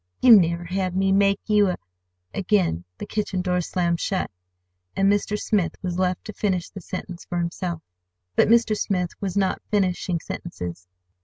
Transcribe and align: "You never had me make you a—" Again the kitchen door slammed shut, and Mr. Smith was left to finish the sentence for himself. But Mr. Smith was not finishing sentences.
"You 0.19 0.35
never 0.35 0.63
had 0.63 0.95
me 0.95 1.11
make 1.11 1.39
you 1.45 1.69
a—" 1.69 1.77
Again 2.33 2.85
the 2.97 3.05
kitchen 3.05 3.43
door 3.43 3.61
slammed 3.61 3.99
shut, 3.99 4.31
and 4.95 5.11
Mr. 5.13 5.39
Smith 5.39 5.73
was 5.83 5.99
left 5.99 6.25
to 6.25 6.33
finish 6.33 6.71
the 6.71 6.81
sentence 6.81 7.23
for 7.23 7.37
himself. 7.37 7.83
But 8.35 8.47
Mr. 8.47 8.75
Smith 8.75 9.11
was 9.21 9.37
not 9.37 9.61
finishing 9.69 10.19
sentences. 10.19 10.87